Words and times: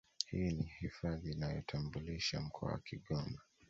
Hii 0.27 0.51
ni 0.51 0.63
hifadhi 0.79 1.31
inayoutambulisha 1.31 2.41
mkoa 2.41 2.71
wa 2.71 2.79
Kigoma 2.79 3.39